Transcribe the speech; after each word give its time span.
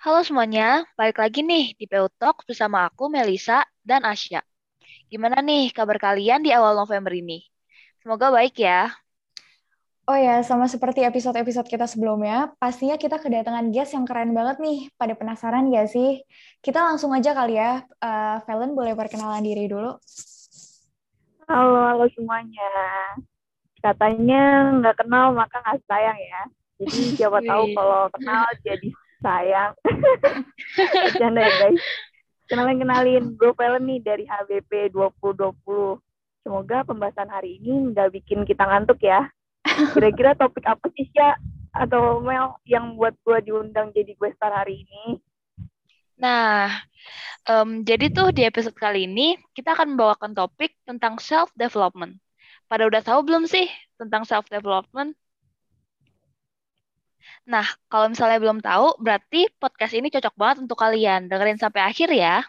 Halo 0.00 0.24
semuanya, 0.24 0.88
balik 0.96 1.20
lagi 1.20 1.44
nih 1.44 1.76
di 1.76 1.84
PU 1.84 2.08
Talk 2.16 2.48
bersama 2.48 2.88
aku 2.88 3.12
Melisa 3.12 3.68
dan 3.84 4.00
Asya. 4.00 4.40
Gimana 5.12 5.44
nih 5.44 5.76
kabar 5.76 6.00
kalian 6.00 6.40
di 6.40 6.48
awal 6.56 6.72
November 6.72 7.12
ini? 7.12 7.44
Semoga 8.00 8.32
baik 8.32 8.56
ya. 8.56 8.88
Oh 10.08 10.16
ya, 10.16 10.40
sama 10.40 10.72
seperti 10.72 11.04
episode-episode 11.04 11.68
kita 11.68 11.84
sebelumnya, 11.84 12.48
pastinya 12.56 12.96
kita 12.96 13.20
kedatangan 13.20 13.68
guest 13.68 13.92
yang 13.92 14.08
keren 14.08 14.32
banget 14.32 14.56
nih. 14.64 14.88
Pada 14.96 15.12
penasaran 15.12 15.68
gak 15.68 15.92
sih? 15.92 16.24
Kita 16.64 16.80
langsung 16.80 17.12
aja 17.12 17.36
kali 17.36 17.60
ya. 17.60 17.84
Uh, 18.00 18.40
Valen 18.48 18.72
boleh 18.72 18.96
perkenalan 18.96 19.44
diri 19.44 19.68
dulu. 19.68 20.00
Halo, 21.44 21.76
halo 21.76 22.08
semuanya. 22.16 22.72
Katanya 23.84 24.72
nggak 24.80 24.96
kenal 24.96 25.36
maka 25.36 25.60
nggak 25.60 25.84
sayang 25.84 26.16
ya. 26.16 26.42
Jadi 26.80 27.20
siapa 27.20 27.44
tahu 27.52 27.76
kalau 27.76 28.08
kenal 28.16 28.48
jadi 28.64 28.88
sayang. 29.20 29.72
Bercanda 31.06 31.40
ya 31.44 31.52
guys. 31.64 31.82
Kenalin 32.50 32.82
kenalin, 32.82 33.24
gue 33.38 33.50
Valen 33.54 33.86
nih 33.86 34.00
dari 34.02 34.24
HBP 34.26 34.90
2020. 34.90 35.54
Semoga 36.42 36.82
pembahasan 36.82 37.30
hari 37.30 37.62
ini 37.62 37.94
nggak 37.94 38.10
bikin 38.10 38.42
kita 38.42 38.66
ngantuk 38.66 38.98
ya. 39.06 39.30
Kira-kira 39.94 40.34
topik 40.34 40.66
apa 40.66 40.90
sih 40.98 41.06
ya 41.14 41.38
atau 41.70 42.18
Mel 42.18 42.58
yang 42.66 42.98
buat 42.98 43.14
gue 43.22 43.38
diundang 43.46 43.94
jadi 43.94 44.18
gue 44.18 44.30
star 44.34 44.50
hari 44.50 44.82
ini? 44.82 45.22
Nah, 46.18 46.68
um, 47.46 47.86
jadi 47.86 48.10
tuh 48.10 48.34
di 48.34 48.42
episode 48.44 48.74
kali 48.74 49.06
ini 49.06 49.38
kita 49.54 49.72
akan 49.78 49.94
membawakan 49.94 50.34
topik 50.34 50.74
tentang 50.84 51.22
self 51.22 51.54
development. 51.54 52.18
Pada 52.66 52.90
udah 52.90 53.00
tahu 53.00 53.24
belum 53.24 53.46
sih 53.46 53.70
tentang 53.96 54.26
self 54.26 54.50
development? 54.50 55.14
Nah, 57.48 57.66
kalau 57.90 58.10
misalnya 58.10 58.38
belum 58.38 58.62
tahu, 58.62 59.00
berarti 59.02 59.50
podcast 59.58 59.94
ini 59.96 60.12
cocok 60.12 60.34
banget 60.38 60.56
untuk 60.64 60.78
kalian. 60.78 61.26
Dengerin 61.26 61.58
sampai 61.58 61.82
akhir 61.82 62.08
ya. 62.14 62.44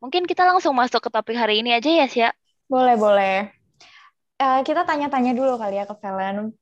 Mungkin 0.00 0.24
kita 0.24 0.44
langsung 0.44 0.76
masuk 0.76 1.00
ke 1.04 1.10
topik 1.12 1.36
hari 1.36 1.60
ini 1.60 1.76
aja 1.76 1.88
ya, 1.88 2.06
Sia. 2.08 2.30
Boleh, 2.68 2.96
boleh. 2.96 3.48
Uh, 4.38 4.60
kita 4.62 4.86
tanya-tanya 4.86 5.34
dulu 5.34 5.58
kali 5.58 5.80
ya 5.80 5.84
ke 5.88 5.96
Valen. 5.98 6.54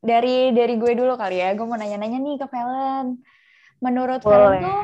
Dari 0.00 0.50
dari 0.56 0.74
gue 0.80 0.92
dulu 0.96 1.14
kali 1.14 1.38
ya. 1.38 1.52
Gue 1.54 1.68
mau 1.68 1.78
nanya-nanya 1.78 2.18
nih 2.18 2.36
ke 2.40 2.46
Valen. 2.48 3.20
Menurut 3.78 4.20
Valen 4.24 4.64
tuh 4.64 4.82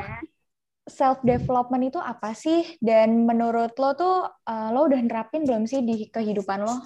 self 0.87 1.19
development 1.21 1.91
itu 1.91 1.99
apa 1.99 2.31
sih? 2.31 2.79
Dan 2.79 3.27
menurut 3.27 3.75
lo 3.75 3.91
tuh 3.97 4.15
uh, 4.47 4.69
lo 4.71 4.87
udah 4.87 5.01
nerapin 5.03 5.43
belum 5.43 5.67
sih 5.67 5.83
di 5.83 6.07
kehidupan 6.07 6.63
lo? 6.63 6.77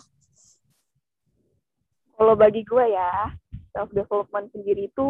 Kalau 2.18 2.38
bagi 2.38 2.62
gue 2.62 2.86
ya, 2.94 3.34
self 3.72 3.90
development 3.92 4.52
sendiri 4.52 4.92
itu 4.92 5.08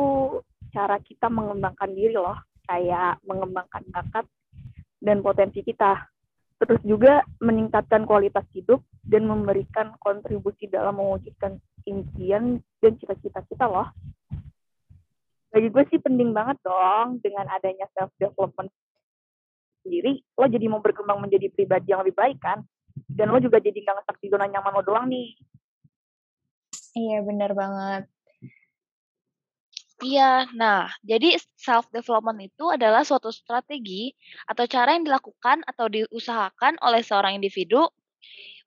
cara 0.71 0.97
kita 1.01 1.27
mengembangkan 1.27 1.91
diri 1.91 2.15
loh. 2.15 2.37
Kayak 2.65 3.19
mengembangkan 3.27 3.83
bakat 3.91 4.25
dan 5.01 5.19
potensi 5.19 5.65
kita. 5.65 6.07
Terus 6.61 6.77
juga 6.85 7.25
meningkatkan 7.41 8.05
kualitas 8.05 8.45
hidup 8.53 8.85
dan 9.01 9.25
memberikan 9.25 9.97
kontribusi 9.97 10.69
dalam 10.69 11.01
mewujudkan 11.01 11.57
impian 11.89 12.61
dan 12.77 12.93
cita-cita 13.01 13.41
kita 13.49 13.65
loh. 13.65 13.89
Bagi 15.51 15.67
gue 15.67 15.83
sih 15.89 15.99
penting 15.99 16.31
banget 16.31 16.61
dong 16.61 17.19
dengan 17.19 17.49
adanya 17.49 17.89
self 17.97 18.13
development 18.15 18.71
sendiri 19.81 20.21
lo 20.37 20.45
jadi 20.45 20.69
mau 20.69 20.77
berkembang 20.77 21.17
menjadi 21.17 21.49
pribadi 21.49 21.91
yang 21.91 22.05
lebih 22.05 22.15
baik 22.15 22.37
kan? 22.37 22.61
Dan 23.09 23.33
lo 23.33 23.41
juga 23.41 23.57
jadi 23.57 23.75
nggak 23.75 23.97
ngesak 23.97 24.17
di 24.21 24.27
zona 24.29 24.45
nyaman 24.45 24.71
lo 24.77 24.81
doang 24.85 25.09
nih. 25.09 25.33
Iya 26.93 27.25
benar 27.25 27.51
banget 27.57 28.10
Iya, 30.01 30.49
nah, 30.57 30.89
jadi 31.05 31.37
self-development 31.61 32.49
itu 32.49 32.73
adalah 32.73 33.05
suatu 33.05 33.29
strategi 33.29 34.09
atau 34.49 34.65
cara 34.65 34.97
yang 34.97 35.05
dilakukan 35.05 35.61
atau 35.69 35.85
diusahakan 35.93 36.81
oleh 36.81 37.05
seorang 37.05 37.37
individu 37.37 37.85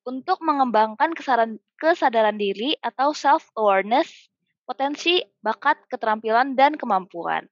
untuk 0.07 0.39
mengembangkan 0.47 1.11
kesadaran, 1.11 1.59
kesadaran 1.75 2.39
diri 2.39 2.79
atau 2.79 3.11
self-awareness, 3.11 4.31
potensi, 4.63 5.27
bakat, 5.43 5.75
keterampilan, 5.91 6.55
dan 6.55 6.79
kemampuan. 6.79 7.51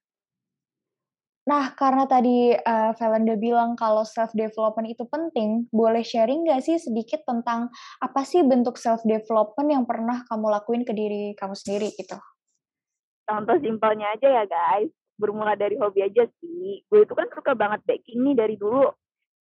Nah, 1.42 1.74
karena 1.74 2.06
tadi 2.06 2.54
uh, 2.54 2.94
Valenda 2.94 3.34
bilang 3.34 3.74
kalau 3.74 4.06
self-development 4.06 4.94
itu 4.94 5.02
penting, 5.10 5.66
boleh 5.74 6.06
sharing 6.06 6.46
nggak 6.46 6.62
sih 6.62 6.78
sedikit 6.78 7.26
tentang 7.26 7.66
apa 7.98 8.22
sih 8.22 8.46
bentuk 8.46 8.78
self-development 8.78 9.68
yang 9.74 9.82
pernah 9.90 10.22
kamu 10.30 10.46
lakuin 10.54 10.86
ke 10.86 10.94
diri 10.94 11.34
kamu 11.34 11.58
sendiri 11.58 11.90
gitu? 11.98 12.14
Contoh 13.26 13.56
simpelnya 13.62 14.12
aja 14.14 14.28
ya 14.42 14.44
guys. 14.46 14.90
Bermula 15.16 15.54
dari 15.54 15.78
hobi 15.78 16.02
aja 16.02 16.26
sih. 16.40 16.82
Gue 16.88 17.06
itu 17.06 17.14
kan 17.14 17.28
suka 17.30 17.54
banget 17.54 17.84
baking 17.86 18.22
nih 18.26 18.34
dari 18.34 18.56
dulu. 18.58 18.90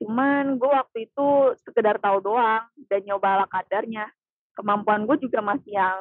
Cuman 0.02 0.58
gue 0.58 0.70
waktu 0.70 1.10
itu 1.10 1.58
sekedar 1.62 2.02
tahu 2.02 2.22
doang 2.22 2.66
dan 2.90 3.02
nyoba 3.06 3.38
ala 3.42 3.46
kadarnya. 3.50 4.10
Kemampuan 4.58 5.06
gue 5.06 5.18
juga 5.22 5.42
masih 5.42 5.78
yang 5.78 5.98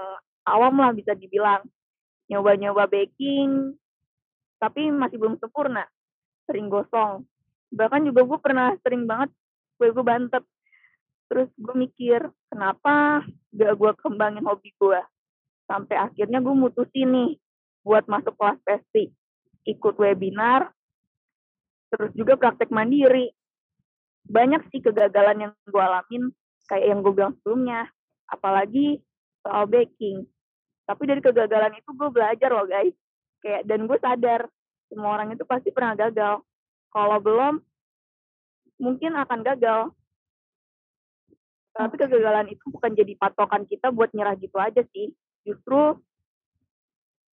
awam 0.49 0.75
lah 0.81 0.93
bisa 0.93 1.17
dibilang. 1.17 1.65
Nyoba-nyoba 2.29 2.87
baking 2.87 3.77
tapi 4.61 4.93
masih 4.93 5.17
belum 5.17 5.41
sempurna. 5.41 5.89
Sering 6.45 6.69
gosong. 6.69 7.25
Bahkan 7.73 8.05
juga 8.05 8.21
gue 8.29 8.39
pernah 8.39 8.77
sering 8.85 9.09
banget 9.09 9.33
gue 9.81 9.89
gue 9.89 10.05
bantet. 10.05 10.45
Terus 11.33 11.49
gue 11.57 11.75
mikir 11.79 12.21
kenapa 12.53 13.25
gak 13.57 13.73
gue 13.81 13.91
kembangin 14.03 14.45
hobi 14.45 14.77
gue? 14.77 15.01
Sampai 15.65 15.97
akhirnya 15.97 16.45
gue 16.45 16.53
mutusin 16.53 17.09
nih 17.09 17.31
buat 17.87 18.05
masuk 18.07 18.37
kelas 18.37 18.59
pasti 18.63 19.09
ikut 19.65 19.95
webinar 19.97 20.73
terus 21.91 22.15
juga 22.15 22.39
praktek 22.39 22.71
mandiri. 22.71 23.33
Banyak 24.31 24.71
sih 24.71 24.79
kegagalan 24.79 25.51
yang 25.51 25.53
gue 25.67 25.83
alamin 25.83 26.31
kayak 26.71 26.87
yang 26.87 27.01
gue 27.03 27.13
bilang 27.13 27.35
sebelumnya 27.41 27.91
apalagi 28.31 29.03
soal 29.43 29.67
baking 29.67 30.29
tapi 30.91 31.07
dari 31.07 31.23
kegagalan 31.23 31.79
itu 31.79 31.87
gue 31.95 32.11
belajar 32.11 32.51
loh 32.51 32.67
guys. 32.67 32.91
Kayak 33.39 33.63
dan 33.71 33.87
gue 33.87 33.99
sadar 34.03 34.51
semua 34.91 35.15
orang 35.15 35.39
itu 35.39 35.47
pasti 35.47 35.71
pernah 35.71 35.95
gagal. 35.95 36.43
Kalau 36.91 37.19
belum 37.23 37.63
mungkin 38.83 39.15
akan 39.15 39.41
gagal. 39.47 39.95
Tapi 41.71 41.95
kegagalan 41.95 42.51
itu 42.51 42.67
bukan 42.75 42.91
jadi 42.99 43.15
patokan 43.15 43.71
kita 43.71 43.95
buat 43.95 44.11
nyerah 44.11 44.35
gitu 44.35 44.59
aja 44.59 44.83
sih. 44.91 45.15
Justru 45.47 45.95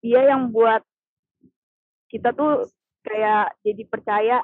dia 0.05 0.21
yang 0.29 0.53
buat 0.53 0.85
kita 2.13 2.29
tuh 2.37 2.69
kayak 3.01 3.57
jadi 3.65 3.83
percaya 3.89 4.37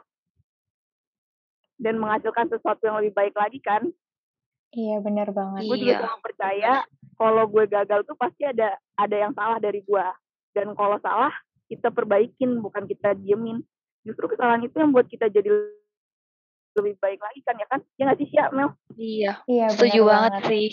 dan 1.77 2.01
menghasilkan 2.01 2.49
sesuatu 2.49 2.81
yang 2.89 2.97
lebih 2.97 3.13
baik 3.13 3.37
lagi 3.37 3.61
kan? 3.61 3.85
Iya 4.73 4.97
benar 5.05 5.29
banget. 5.29 5.69
Gue 5.69 5.77
juga 5.77 6.01
iya. 6.01 6.17
percaya 6.17 6.73
kalau 7.13 7.45
gue 7.45 7.69
gagal 7.69 8.01
tuh 8.09 8.17
pasti 8.17 8.41
ada 8.41 8.73
ada 8.97 9.15
yang 9.17 9.37
salah 9.37 9.61
dari 9.61 9.85
gue 9.85 10.05
dan 10.57 10.73
kalau 10.73 10.97
salah 10.97 11.33
kita 11.69 11.93
perbaikin 11.93 12.57
bukan 12.57 12.89
kita 12.89 13.13
diemin. 13.13 13.61
Justru 14.01 14.33
kesalahan 14.33 14.65
itu 14.65 14.73
yang 14.81 14.89
buat 14.89 15.05
kita 15.05 15.29
jadi 15.29 15.49
lebih 16.73 16.97
baik 16.97 17.21
lagi 17.21 17.39
kan 17.45 17.55
ya 17.61 17.67
kan? 17.69 17.79
Ya 18.01 18.01
nggak 18.09 18.17
sih 18.17 18.29
siap 18.33 18.49
Mel? 18.49 18.73
Iya. 18.97 19.45
Iya 19.45 19.65
setuju 19.77 20.01
banget. 20.09 20.41
sih. 20.49 20.69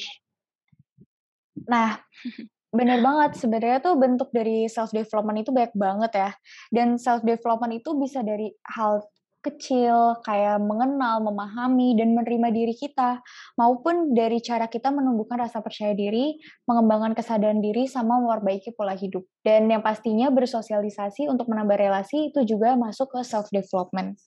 Nah 1.69 2.01
Bener 2.69 3.01
banget, 3.01 3.41
sebenarnya 3.41 3.81
tuh 3.81 3.97
bentuk 3.97 4.29
dari 4.29 4.69
self 4.69 4.93
development 4.93 5.41
itu 5.41 5.51
banyak 5.57 5.73
banget 5.73 6.13
ya. 6.13 6.31
Dan 6.69 7.01
self 7.01 7.25
development 7.25 7.81
itu 7.81 7.97
bisa 7.97 8.21
dari 8.21 8.53
hal 8.77 9.01
kecil 9.41 10.21
kayak 10.27 10.61
mengenal, 10.61 11.25
memahami 11.25 11.97
dan 11.97 12.13
menerima 12.13 12.49
diri 12.53 12.75
kita 12.75 13.23
maupun 13.57 14.13
dari 14.13 14.43
cara 14.45 14.67
kita 14.69 14.91
menumbuhkan 14.93 15.41
rasa 15.41 15.65
percaya 15.65 15.97
diri, 15.97 16.37
mengembangkan 16.69 17.17
kesadaran 17.17 17.65
diri 17.65 17.89
sama 17.89 18.21
memperbaiki 18.21 18.77
pola 18.77 18.93
hidup. 18.93 19.25
Dan 19.41 19.73
yang 19.73 19.81
pastinya 19.81 20.29
bersosialisasi 20.29 21.31
untuk 21.33 21.49
menambah 21.49 21.79
relasi 21.81 22.35
itu 22.35 22.45
juga 22.45 22.77
masuk 22.77 23.17
ke 23.17 23.21
self 23.25 23.49
development. 23.49 24.21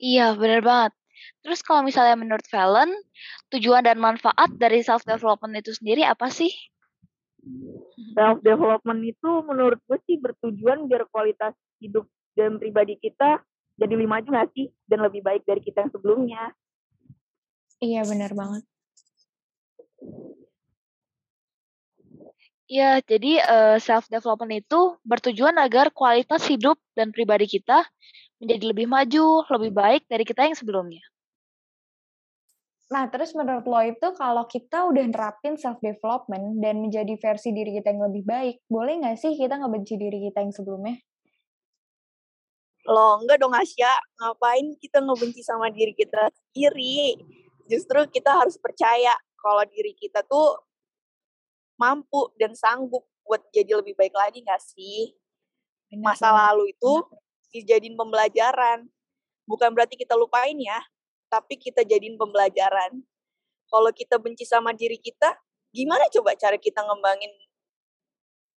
Iya, 0.00 0.22
bener 0.40 0.60
banget. 0.68 0.92
Terus 1.42 1.60
kalau 1.62 1.86
misalnya 1.86 2.18
menurut 2.18 2.44
Valen, 2.50 2.90
tujuan 3.54 3.86
dan 3.86 3.98
manfaat 4.02 4.50
dari 4.58 4.82
self 4.82 5.06
development 5.06 5.56
itu 5.58 5.72
sendiri 5.76 6.02
apa 6.02 6.30
sih? 6.30 6.50
Self 8.18 8.42
development 8.42 9.00
itu 9.06 9.30
menurut 9.46 9.78
gue 9.86 9.98
sih 10.10 10.18
bertujuan 10.18 10.90
biar 10.90 11.06
kualitas 11.10 11.54
hidup 11.78 12.10
dan 12.34 12.58
pribadi 12.58 12.98
kita 12.98 13.40
jadi 13.76 13.92
lebih 13.92 14.08
maju 14.08 14.28
nggak 14.32 14.50
sih 14.56 14.72
dan 14.88 15.04
lebih 15.04 15.20
baik 15.20 15.44
dari 15.44 15.60
kita 15.60 15.84
yang 15.84 15.92
sebelumnya. 15.92 16.42
Iya 17.76 18.02
benar 18.08 18.32
banget. 18.32 18.64
Ya, 22.66 22.98
jadi 22.98 23.38
uh, 23.46 23.76
eh, 23.76 23.78
self 23.78 24.10
development 24.10 24.66
itu 24.66 24.98
bertujuan 25.06 25.54
agar 25.62 25.94
kualitas 25.94 26.42
hidup 26.50 26.82
dan 26.98 27.14
pribadi 27.14 27.46
kita 27.46 27.86
menjadi 28.42 28.64
lebih 28.74 28.90
maju, 28.90 29.46
lebih 29.46 29.70
baik 29.70 30.02
dari 30.10 30.26
kita 30.26 30.50
yang 30.50 30.58
sebelumnya. 30.58 31.04
Nah, 32.86 33.10
terus 33.10 33.34
menurut 33.34 33.66
lo 33.66 33.82
itu 33.82 34.08
kalau 34.14 34.46
kita 34.46 34.86
udah 34.86 35.10
nerapin 35.10 35.58
self-development 35.58 36.62
dan 36.62 36.78
menjadi 36.78 37.18
versi 37.18 37.50
diri 37.50 37.74
kita 37.82 37.90
yang 37.90 38.06
lebih 38.06 38.22
baik, 38.22 38.62
boleh 38.70 39.02
nggak 39.02 39.18
sih 39.18 39.34
kita 39.34 39.58
ngebenci 39.58 39.98
diri 39.98 40.30
kita 40.30 40.46
yang 40.46 40.54
sebelumnya? 40.54 40.94
Loh, 42.86 43.18
enggak 43.18 43.42
dong 43.42 43.50
Asya. 43.50 43.90
Ngapain 44.22 44.78
kita 44.78 45.02
ngebenci 45.02 45.42
sama 45.42 45.66
diri 45.74 45.90
kita 45.98 46.30
sendiri? 46.30 47.18
Justru 47.66 48.06
kita 48.06 48.30
harus 48.38 48.54
percaya 48.54 49.18
kalau 49.34 49.66
diri 49.66 49.90
kita 49.98 50.22
tuh 50.22 50.54
mampu 51.82 52.30
dan 52.38 52.54
sanggup 52.54 53.02
buat 53.26 53.42
jadi 53.50 53.82
lebih 53.82 53.98
baik 53.98 54.14
lagi 54.14 54.46
gak 54.46 54.62
sih? 54.62 55.10
Masa 55.98 56.30
lalu 56.30 56.70
itu 56.70 57.02
dijadiin 57.50 57.98
pembelajaran. 57.98 58.86
Bukan 59.50 59.74
berarti 59.74 59.98
kita 59.98 60.14
lupain 60.14 60.54
ya, 60.54 60.78
tapi 61.36 61.60
kita 61.60 61.84
jadiin 61.84 62.16
pembelajaran. 62.16 63.04
Kalau 63.68 63.92
kita 63.92 64.16
benci 64.16 64.48
sama 64.48 64.72
diri 64.72 64.96
kita, 64.96 65.36
gimana 65.68 66.08
coba 66.08 66.32
cara 66.32 66.56
kita 66.56 66.80
ngembangin 66.80 67.28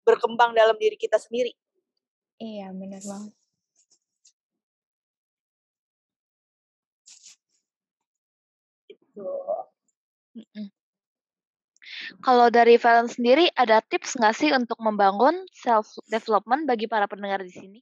berkembang 0.04 0.52
dalam 0.52 0.76
diri 0.76 1.00
kita 1.00 1.16
sendiri? 1.16 1.56
Iya, 2.36 2.68
benar 2.76 3.00
banget. 3.00 3.32
Itu. 8.92 9.24
Kalau 12.20 12.52
dari 12.52 12.76
Valen 12.76 13.08
sendiri, 13.08 13.48
ada 13.56 13.80
tips 13.80 14.20
nggak 14.20 14.36
sih 14.36 14.50
untuk 14.52 14.76
membangun 14.84 15.48
self-development 15.64 16.68
bagi 16.68 16.84
para 16.84 17.08
pendengar 17.08 17.40
di 17.40 17.54
sini? 17.54 17.80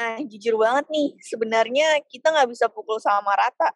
Nah, 0.00 0.18
jujur 0.24 0.58
banget 0.58 0.88
nih, 0.90 1.14
sebenarnya 1.20 2.00
kita 2.10 2.32
nggak 2.32 2.50
bisa 2.50 2.66
pukul 2.72 2.98
sama 2.98 3.30
rata. 3.38 3.70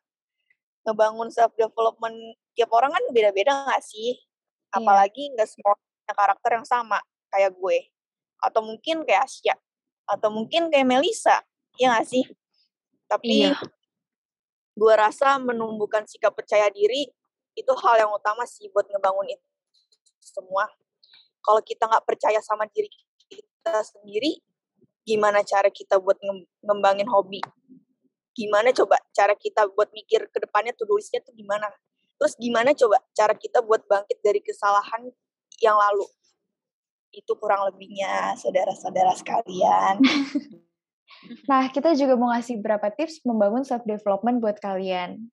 Ngebangun 0.86 1.28
self-development 1.34 2.16
tiap 2.54 2.70
orang 2.70 2.94
kan 2.94 3.04
beda-beda 3.10 3.66
nggak 3.66 3.82
sih? 3.82 4.14
Iya. 4.14 4.78
Apalagi 4.78 5.34
nggak 5.34 5.48
semua 5.50 5.74
punya 5.74 6.14
karakter 6.14 6.50
yang 6.62 6.66
sama, 6.66 6.98
kayak 7.34 7.52
gue. 7.58 7.90
Atau 8.38 8.62
mungkin 8.62 9.02
kayak 9.02 9.26
Asia. 9.26 9.54
Atau 10.06 10.30
mungkin 10.30 10.70
kayak 10.70 10.86
Melisa, 10.86 11.42
ya 11.76 11.90
nggak 11.90 12.06
sih? 12.06 12.24
Tapi 13.10 13.50
Iya. 13.50 13.58
gue 14.76 14.94
rasa 14.94 15.42
menumbuhkan 15.42 16.06
sikap 16.06 16.30
percaya 16.36 16.70
diri 16.70 17.10
itu 17.56 17.72
hal 17.82 18.06
yang 18.06 18.12
utama 18.12 18.44
sih 18.44 18.68
buat 18.70 18.84
ngebangun 18.86 19.32
itu 19.32 19.46
semua. 20.20 20.68
Kalau 21.40 21.62
kita 21.64 21.88
nggak 21.88 22.04
percaya 22.04 22.38
sama 22.44 22.68
diri 22.70 22.90
kita 23.26 23.82
sendiri, 23.82 24.38
gimana 25.06 25.42
cara 25.42 25.70
kita 25.72 25.98
buat 25.98 26.18
ngem- 26.20 26.46
ngembangin 26.62 27.08
hobi? 27.08 27.40
Gimana 28.36 28.68
coba 28.76 29.00
cara 29.16 29.32
kita 29.32 29.64
buat 29.72 29.88
mikir 29.96 30.28
ke 30.28 30.38
depannya 30.44 30.76
tuh 30.76 30.84
tulisnya 30.84 31.24
tuh 31.24 31.32
gimana? 31.32 31.72
Terus 32.20 32.36
gimana 32.36 32.76
coba 32.76 33.00
cara 33.16 33.32
kita 33.32 33.64
buat 33.64 33.88
bangkit 33.88 34.20
dari 34.20 34.44
kesalahan 34.44 35.08
yang 35.64 35.76
lalu? 35.76 36.04
Itu 37.16 37.32
kurang 37.40 37.64
lebihnya 37.72 38.36
saudara-saudara 38.36 39.16
sekalian. 39.16 39.96
Nah, 41.46 41.70
kita 41.70 41.94
juga 41.94 42.18
mau 42.18 42.34
ngasih 42.34 42.58
beberapa 42.60 42.90
tips 42.90 43.22
membangun 43.22 43.62
self-development 43.62 44.42
buat 44.42 44.58
kalian. 44.58 45.30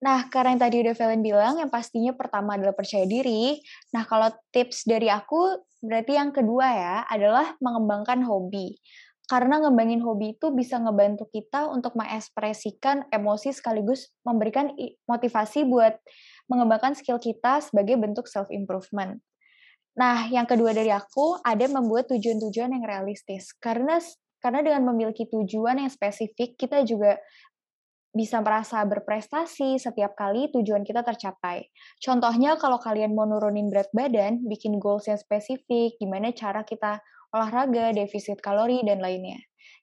Nah, 0.00 0.32
karena 0.32 0.56
yang 0.56 0.62
tadi 0.64 0.76
udah 0.80 0.94
Valen 0.96 1.20
bilang, 1.20 1.54
yang 1.60 1.68
pastinya 1.68 2.16
pertama 2.16 2.56
adalah 2.56 2.72
percaya 2.72 3.04
diri. 3.04 3.60
Nah, 3.92 4.08
kalau 4.08 4.32
tips 4.48 4.88
dari 4.88 5.12
aku, 5.12 5.60
berarti 5.84 6.16
yang 6.16 6.32
kedua 6.32 6.66
ya, 6.72 6.96
adalah 7.04 7.52
mengembangkan 7.60 8.24
hobi. 8.24 8.80
Karena 9.30 9.62
ngembangin 9.62 10.02
hobi 10.02 10.34
itu 10.34 10.50
bisa 10.50 10.82
ngebantu 10.82 11.30
kita 11.30 11.70
untuk 11.70 11.94
mengekspresikan 11.94 13.06
emosi 13.14 13.54
sekaligus 13.54 14.10
memberikan 14.26 14.74
motivasi 15.06 15.62
buat 15.70 16.02
mengembangkan 16.50 16.98
skill 16.98 17.22
kita 17.22 17.62
sebagai 17.62 17.94
bentuk 17.94 18.26
self-improvement. 18.26 19.22
Nah, 19.94 20.26
yang 20.34 20.50
kedua 20.50 20.74
dari 20.74 20.90
aku, 20.90 21.38
ada 21.46 21.62
membuat 21.70 22.10
tujuan-tujuan 22.10 22.74
yang 22.74 22.82
realistis. 22.82 23.54
Karena 23.54 24.02
karena 24.42 24.66
dengan 24.66 24.90
memiliki 24.90 25.30
tujuan 25.30 25.78
yang 25.78 25.92
spesifik, 25.92 26.58
kita 26.58 26.82
juga 26.82 27.22
bisa 28.10 28.42
merasa 28.42 28.82
berprestasi 28.82 29.78
setiap 29.78 30.18
kali 30.18 30.50
tujuan 30.50 30.82
kita 30.82 31.06
tercapai. 31.06 31.70
Contohnya 32.02 32.58
kalau 32.58 32.82
kalian 32.82 33.14
mau 33.14 33.22
nurunin 33.22 33.70
berat 33.70 33.86
badan, 33.94 34.42
bikin 34.42 34.82
goals 34.82 35.06
yang 35.06 35.20
spesifik, 35.20 35.94
gimana 36.02 36.34
cara 36.34 36.66
kita 36.66 36.98
olahraga, 37.34 37.94
defisit 37.94 38.38
kalori, 38.42 38.82
dan 38.86 39.02
lainnya. 39.02 39.38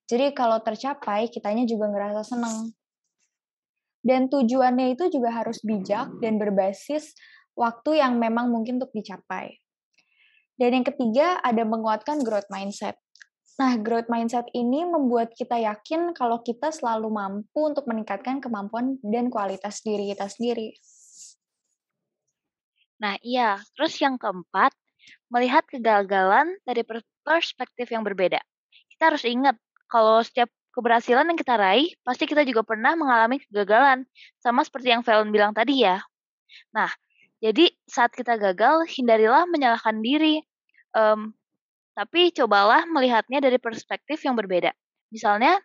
Jadi 0.07 0.31
kalau 0.31 0.63
tercapai, 0.63 1.27
kitanya 1.27 1.67
juga 1.67 1.91
ngerasa 1.91 2.23
seneng. 2.23 2.71
Dan 3.99 4.31
tujuannya 4.31 4.95
itu 4.95 5.11
juga 5.11 5.35
harus 5.35 5.59
bijak 5.59 6.23
dan 6.23 6.39
berbasis 6.39 7.11
waktu 7.59 7.99
yang 7.99 8.15
memang 8.15 8.47
mungkin 8.47 8.79
untuk 8.79 8.95
dicapai. 8.95 9.59
Dan 10.55 10.79
yang 10.79 10.85
ketiga, 10.88 11.44
ada 11.44 11.67
menguatkan 11.67 12.23
growth 12.23 12.47
mindset. 12.47 12.95
Nah, 13.57 13.73
growth 13.81 14.07
mindset 14.07 14.45
ini 14.53 14.85
membuat 14.85 15.33
kita 15.33 15.57
yakin 15.57 16.13
kalau 16.13 16.45
kita 16.45 16.69
selalu 16.69 17.09
mampu 17.09 17.59
untuk 17.65 17.89
meningkatkan 17.89 18.38
kemampuan 18.38 19.01
dan 19.01 19.33
kualitas 19.33 19.81
diri 19.81 20.13
kita 20.13 20.29
sendiri. 20.29 20.77
Nah, 23.01 23.17
iya. 23.21 23.57
Terus 23.77 23.97
yang 24.01 24.17
keempat, 24.17 24.73
melihat 25.33 25.65
kegagalan 25.65 26.57
dari 26.65 26.85
perspektif 27.27 27.91
yang 27.91 28.07
berbeda. 28.07 28.39
Kita 28.88 29.12
harus 29.12 29.27
ingat 29.27 29.59
kalau 29.91 30.24
setiap 30.24 30.47
keberhasilan 30.71 31.27
yang 31.27 31.35
kita 31.35 31.59
raih, 31.59 31.91
pasti 32.07 32.24
kita 32.24 32.47
juga 32.47 32.63
pernah 32.63 32.95
mengalami 32.95 33.44
kegagalan. 33.44 34.07
Sama 34.39 34.63
seperti 34.63 34.95
yang 34.95 35.03
Valen 35.03 35.35
bilang 35.35 35.51
tadi 35.51 35.83
ya. 35.83 36.00
Nah, 36.71 36.88
jadi 37.44 37.68
saat 37.83 38.15
kita 38.15 38.39
gagal, 38.39 38.88
hindarilah 38.95 39.44
menyalahkan 39.51 40.00
diri. 40.00 40.39
Em, 40.95 41.35
tapi 41.97 42.31
cobalah 42.31 42.88
melihatnya 42.88 43.44
dari 43.44 43.59
perspektif 43.59 44.23
yang 44.23 44.39
berbeda. 44.39 44.71
Misalnya, 45.12 45.59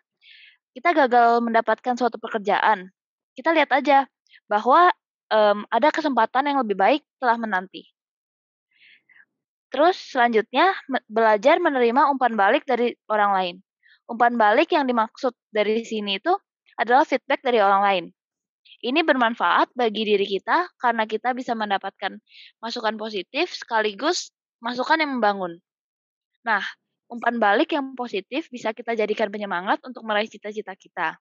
kita 0.73 0.91
gagal 0.97 1.39
mendapatkan 1.45 1.93
suatu 1.93 2.17
pekerjaan. 2.17 2.89
Kita 3.37 3.53
lihat 3.53 3.69
aja 3.69 4.09
bahwa 4.49 4.89
em, 5.29 5.63
ada 5.69 5.93
kesempatan 5.93 6.49
yang 6.49 6.57
lebih 6.65 6.75
baik 6.75 7.01
telah 7.21 7.37
menanti. 7.37 7.85
Terus 9.73 9.97
selanjutnya 9.97 10.69
belajar 11.09 11.57
menerima 11.57 12.13
umpan 12.13 12.37
balik 12.37 12.61
dari 12.69 12.93
orang 13.09 13.31
lain. 13.33 13.55
Umpan 14.05 14.37
balik 14.37 14.69
yang 14.69 14.85
dimaksud 14.85 15.33
dari 15.49 15.81
sini 15.81 16.21
itu 16.21 16.29
adalah 16.77 17.01
feedback 17.09 17.41
dari 17.41 17.57
orang 17.57 17.81
lain. 17.81 18.05
Ini 18.83 19.01
bermanfaat 19.01 19.73
bagi 19.73 20.05
diri 20.05 20.29
kita 20.29 20.69
karena 20.77 21.09
kita 21.09 21.33
bisa 21.33 21.57
mendapatkan 21.57 22.19
masukan 22.61 22.95
positif 22.99 23.55
sekaligus 23.57 24.29
masukan 24.61 25.01
yang 25.01 25.17
membangun. 25.17 25.57
Nah, 26.45 26.61
umpan 27.09 27.41
balik 27.41 27.73
yang 27.73 27.97
positif 27.97 28.51
bisa 28.53 28.75
kita 28.75 28.93
jadikan 28.93 29.33
penyemangat 29.33 29.81
untuk 29.81 30.05
meraih 30.05 30.29
cita-cita 30.29 30.77
kita. 30.77 31.17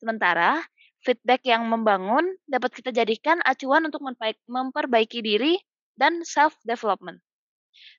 Sementara, 0.00 0.62
feedback 1.04 1.44
yang 1.44 1.68
membangun 1.68 2.32
dapat 2.48 2.72
kita 2.72 2.94
jadikan 2.94 3.42
acuan 3.44 3.84
untuk 3.86 4.00
memperbaik- 4.00 4.46
memperbaiki 4.48 5.20
diri 5.20 5.58
dan 5.98 6.22
self-development. 6.24 7.20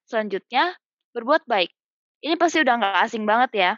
Selanjutnya, 0.05 0.75
berbuat 1.15 1.47
baik. 1.47 1.71
Ini 2.21 2.37
pasti 2.37 2.61
udah 2.61 2.75
nggak 2.77 2.97
asing 3.07 3.23
banget 3.25 3.51
ya. 3.57 3.71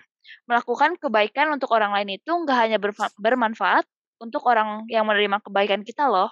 Melakukan 0.47 0.99
kebaikan 0.99 1.51
untuk 1.51 1.71
orang 1.71 1.95
lain 1.95 2.19
itu 2.19 2.31
nggak 2.31 2.57
hanya 2.57 2.77
bermanfaat 3.19 3.85
untuk 4.19 4.43
orang 4.47 4.87
yang 4.87 5.03
menerima 5.07 5.39
kebaikan 5.43 5.83
kita 5.83 6.07
loh. 6.07 6.31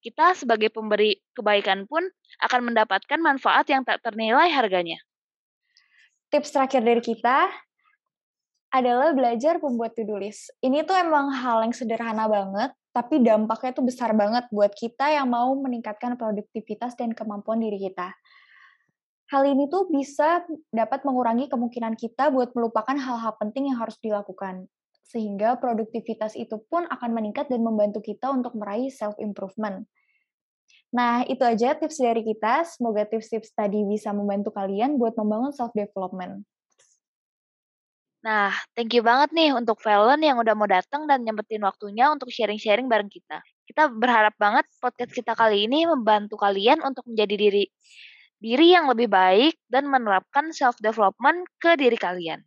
Kita 0.00 0.32
sebagai 0.32 0.72
pemberi 0.72 1.20
kebaikan 1.36 1.84
pun 1.84 2.04
akan 2.40 2.72
mendapatkan 2.72 3.20
manfaat 3.20 3.68
yang 3.68 3.84
tak 3.84 4.00
ternilai 4.00 4.48
harganya. 4.48 4.96
Tips 6.32 6.52
terakhir 6.52 6.84
dari 6.84 7.00
kita 7.04 7.48
adalah 8.68 9.16
belajar 9.16 9.56
membuat 9.60 9.96
to-do 9.96 10.20
list. 10.20 10.52
Ini 10.60 10.84
tuh 10.84 10.96
emang 10.96 11.32
hal 11.32 11.64
yang 11.64 11.72
sederhana 11.72 12.28
banget, 12.28 12.76
tapi 12.92 13.20
dampaknya 13.24 13.72
tuh 13.72 13.84
besar 13.88 14.12
banget 14.12 14.44
buat 14.52 14.72
kita 14.76 15.08
yang 15.08 15.28
mau 15.32 15.52
meningkatkan 15.56 16.20
produktivitas 16.20 16.92
dan 16.96 17.16
kemampuan 17.16 17.64
diri 17.64 17.80
kita. 17.80 18.12
Hal 19.28 19.44
ini 19.44 19.68
tuh 19.68 19.84
bisa 19.92 20.40
dapat 20.72 21.04
mengurangi 21.04 21.52
kemungkinan 21.52 22.00
kita 22.00 22.32
buat 22.32 22.56
melupakan 22.56 22.96
hal-hal 22.96 23.36
penting 23.36 23.68
yang 23.68 23.76
harus 23.76 24.00
dilakukan. 24.00 24.64
Sehingga 25.04 25.60
produktivitas 25.60 26.32
itu 26.32 26.56
pun 26.68 26.88
akan 26.88 27.10
meningkat 27.12 27.52
dan 27.52 27.60
membantu 27.60 28.00
kita 28.00 28.32
untuk 28.32 28.56
meraih 28.56 28.88
self-improvement. 28.88 29.84
Nah, 30.88 31.28
itu 31.28 31.44
aja 31.44 31.76
tips 31.76 32.00
dari 32.00 32.24
kita. 32.24 32.64
Semoga 32.64 33.04
tips-tips 33.04 33.52
tadi 33.52 33.84
bisa 33.84 34.16
membantu 34.16 34.48
kalian 34.56 34.96
buat 34.96 35.12
membangun 35.20 35.52
self-development. 35.52 36.48
Nah, 38.24 38.50
thank 38.72 38.96
you 38.96 39.04
banget 39.04 39.30
nih 39.36 39.52
untuk 39.52 39.78
Valen 39.84 40.24
yang 40.24 40.40
udah 40.40 40.56
mau 40.56 40.66
datang 40.66 41.04
dan 41.04 41.22
nyempetin 41.22 41.62
waktunya 41.62 42.08
untuk 42.08 42.32
sharing-sharing 42.32 42.88
bareng 42.88 43.12
kita. 43.12 43.44
Kita 43.68 43.92
berharap 43.92 44.34
banget 44.40 44.64
podcast 44.80 45.12
kita 45.12 45.36
kali 45.36 45.68
ini 45.68 45.84
membantu 45.84 46.40
kalian 46.40 46.80
untuk 46.80 47.04
menjadi 47.06 47.36
diri 47.36 47.64
diri 48.38 48.74
yang 48.74 48.86
lebih 48.86 49.10
baik 49.10 49.58
dan 49.66 49.90
menerapkan 49.90 50.54
self-development 50.54 51.46
ke 51.58 51.74
diri 51.74 51.98
kalian. 51.98 52.42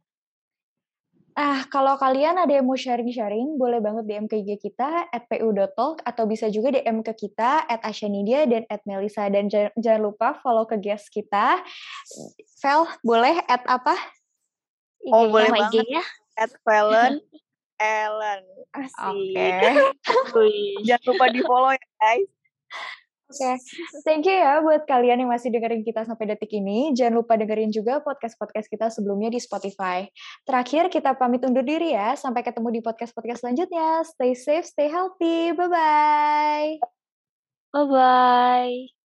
Ah, 1.32 1.64
kalau 1.72 1.96
kalian 1.96 2.36
ada 2.36 2.60
yang 2.60 2.68
mau 2.68 2.76
sharing-sharing, 2.76 3.56
boleh 3.56 3.80
banget 3.80 4.04
DM 4.04 4.28
ke 4.28 4.44
IG 4.44 4.60
kita, 4.68 5.08
at 5.08 5.24
pu.talk, 5.32 6.04
atau 6.04 6.24
bisa 6.28 6.52
juga 6.52 6.76
DM 6.76 7.00
ke 7.00 7.16
kita, 7.16 7.64
at 7.72 7.80
Asyanidia 7.88 8.44
dan 8.52 8.68
at 8.68 8.84
Melisa. 8.84 9.32
Dan 9.32 9.48
jangan, 9.48 9.72
jangan 9.80 10.02
lupa 10.12 10.36
follow 10.44 10.68
ke 10.68 10.76
guest 10.76 11.08
kita. 11.08 11.64
Vel, 12.60 12.84
boleh 13.00 13.40
at 13.48 13.64
apa? 13.64 13.96
Oh, 15.08 15.24
IG-nya? 15.24 15.32
boleh 15.32 15.50
banget. 15.56 15.72
IG-nya? 15.88 16.04
At 16.36 16.52
Valen, 16.68 17.14
Ellen. 17.80 18.44
Asik. 18.76 19.36
Oke. 20.06 20.52
Jangan 20.88 21.06
lupa 21.16 21.26
di 21.32 21.40
follow 21.48 21.72
ya 21.72 21.88
guys. 21.98 22.30
Oke, 23.32 23.40
okay. 23.40 23.56
thank 24.04 24.28
you 24.28 24.36
ya 24.36 24.60
buat 24.60 24.84
kalian 24.84 25.24
yang 25.24 25.32
masih 25.32 25.56
dengerin 25.56 25.88
kita 25.88 26.04
sampai 26.04 26.36
detik 26.36 26.52
ini. 26.52 26.92
Jangan 26.92 27.24
lupa 27.24 27.40
dengerin 27.40 27.72
juga 27.72 28.04
podcast-podcast 28.04 28.68
kita 28.68 28.92
sebelumnya 28.92 29.32
di 29.32 29.40
Spotify. 29.40 30.04
Terakhir, 30.44 30.92
kita 30.92 31.16
pamit 31.16 31.40
undur 31.48 31.64
diri 31.64 31.96
ya. 31.96 32.20
Sampai 32.20 32.44
ketemu 32.44 32.76
di 32.76 32.80
podcast-podcast 32.84 33.40
selanjutnya. 33.48 34.04
Stay 34.04 34.36
safe, 34.36 34.68
stay 34.68 34.92
healthy. 34.92 35.56
Bye-bye. 35.56 36.84
Bye-bye. 37.72 39.01